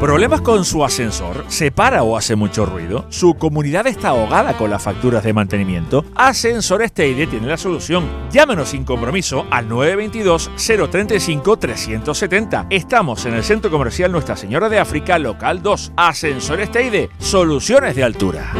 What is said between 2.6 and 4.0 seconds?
ruido? ¿Su comunidad